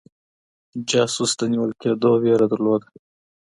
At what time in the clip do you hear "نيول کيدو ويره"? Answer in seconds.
1.51-2.45